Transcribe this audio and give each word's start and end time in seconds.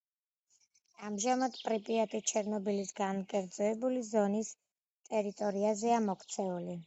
ამჟამად 1.07 1.57
პრიპიატი 1.65 2.21
ჩერნობილის 2.31 2.93
განკერძოებული 3.01 4.03
ზონის 4.09 4.51
ტერიტორიაზეა 5.11 6.03
მოქცეული. 6.11 6.79